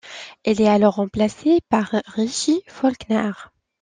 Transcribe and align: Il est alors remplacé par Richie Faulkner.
Il 0.45 0.59
est 0.61 0.67
alors 0.67 0.95
remplacé 0.95 1.59
par 1.69 2.01
Richie 2.07 2.63
Faulkner. 2.67 3.33